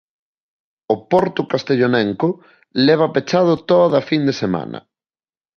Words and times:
O 0.93 0.95
porto 1.11 1.41
castellonenco 1.51 2.27
leva 2.85 3.13
pechado 3.15 3.53
toda 3.71 3.95
a 3.99 4.05
fin 4.09 4.21
de 4.29 4.33
semana. 4.41 4.79